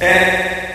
[0.00, 0.74] É.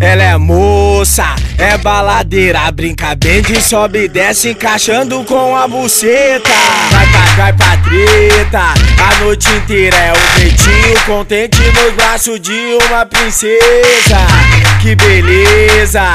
[0.00, 1.24] Ela é moça,
[1.56, 6.50] é baladeira, brinca bem de sobe e desce, encaixando com a buceta.
[6.90, 12.78] Vai pra, vai pra treta, a noite inteira é o peitinho contente nos braços de
[12.86, 14.18] uma princesa.
[14.82, 16.12] Que beleza,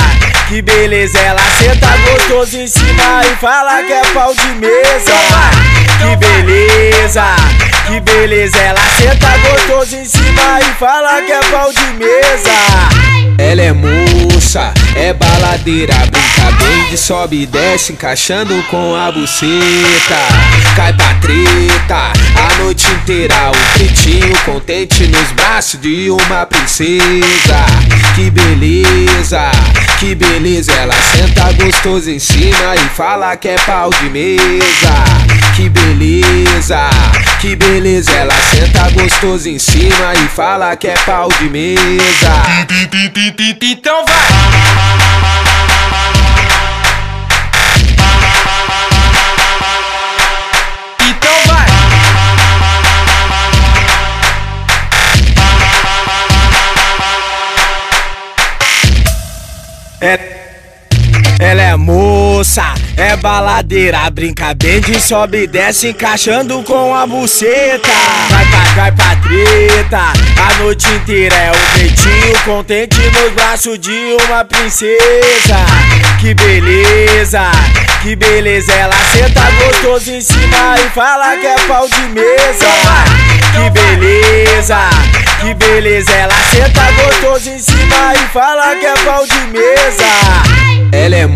[0.47, 5.15] que beleza, ela senta gostoso em cima e fala que é pau de mesa.
[5.97, 7.23] Que beleza,
[7.89, 13.09] que beleza, ela senta gostoso em cima e fala que é pau de mesa.
[13.39, 19.49] Ela é moça, é baladeira, brinca bem de sobe e desce, encaixando com a buceta.
[20.75, 27.65] Cai pra treta, a noite inteira, o pretinho contente nos braços de uma princesa.
[28.13, 29.49] Que beleza,
[29.99, 34.93] que beleza, ela senta gostoso em cima e fala que é pau de mesa.
[35.55, 36.89] Que beleza,
[37.39, 42.43] que beleza, ela senta gostoso em cima e fala que é pau de mesa.
[43.61, 44.15] Então vai!
[51.07, 51.67] Então vai!
[60.01, 60.39] É.
[61.39, 67.89] Ela é moça, é baladeira, brinca bem de sobe e desce, encaixando com a buceta.
[68.29, 74.17] Vai pra, vai pra treta, a noite inteira é o peitinho contente nos braços de
[74.27, 75.65] uma princesa.
[76.19, 77.49] Que beleza,
[78.01, 82.67] que beleza, ela senta gostoso em cima e fala que é pau de mesa.
[83.53, 84.89] Que beleza,
[85.39, 90.59] que beleza, ela senta gostoso em cima e fala que é pau de mesa.
[90.91, 91.27] Ela é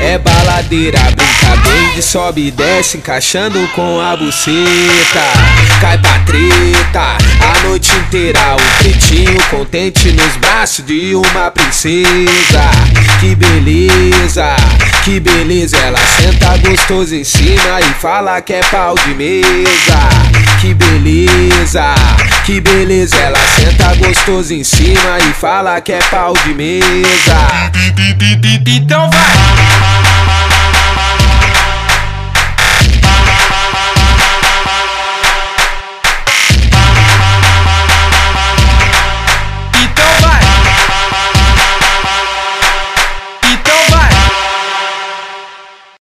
[0.00, 4.54] é baladeira, brinca bem de sobe e desce, encaixando com a buceta.
[5.80, 12.70] Cai pra treta, a noite inteira, o pretinho contente nos braços de uma princesa.
[13.18, 14.54] Que beleza,
[15.04, 19.98] que beleza, ela senta gostoso em cima e fala que é pau de mesa.
[20.60, 21.94] Que beleza,
[22.44, 26.82] que beleza, ela senta gostoso em cima e fala que é pau de mesa.
[28.66, 29.99] Então vai!